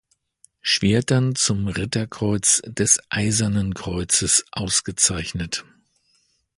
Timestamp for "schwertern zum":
0.63-1.67